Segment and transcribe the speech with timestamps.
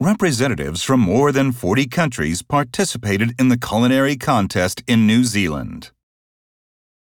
[0.00, 5.90] Representatives from more than 40 countries participated in the culinary contest in New Zealand.